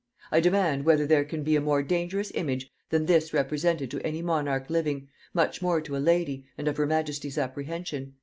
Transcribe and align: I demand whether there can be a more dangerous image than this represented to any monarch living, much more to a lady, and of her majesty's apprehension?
I 0.31 0.39
demand 0.39 0.83
whether 0.83 1.05
there 1.05 1.23
can 1.23 1.43
be 1.43 1.55
a 1.55 1.61
more 1.61 1.83
dangerous 1.83 2.31
image 2.33 2.71
than 2.89 3.05
this 3.05 3.35
represented 3.35 3.91
to 3.91 4.01
any 4.03 4.23
monarch 4.23 4.67
living, 4.67 5.09
much 5.31 5.61
more 5.61 5.79
to 5.79 5.95
a 5.95 5.99
lady, 6.01 6.43
and 6.57 6.67
of 6.67 6.77
her 6.77 6.87
majesty's 6.87 7.37
apprehension? 7.37 8.15